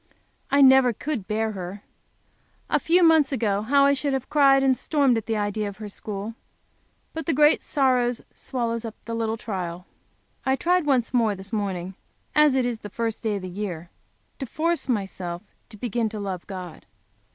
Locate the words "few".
2.79-3.03